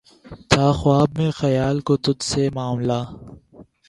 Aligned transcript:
تھا 0.49 0.65
خواب 0.71 1.09
میں 1.17 1.31
خیال 1.31 1.77
کو 1.87 1.93
تجھ 1.97 2.23
سے 2.23 2.49
معاملہ 2.53 2.99